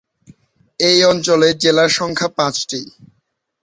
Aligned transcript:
এই 0.79 0.99
অঞ্চলে 1.03 1.47
জেলার 1.61 1.91
সংখ্যা 1.99 2.29
পাঁচটি। 2.37 2.79